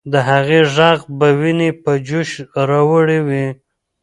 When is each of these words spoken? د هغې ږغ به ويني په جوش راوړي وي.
د 0.11 0.13
هغې 0.29 0.59
ږغ 0.75 0.99
به 1.17 1.27
ويني 1.39 1.69
په 1.83 1.91
جوش 2.07 2.29
راوړي 2.69 3.19
وي. 3.27 3.45